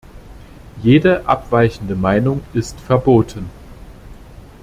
[0.81, 3.51] Jede abweichende Meinung ist verboten.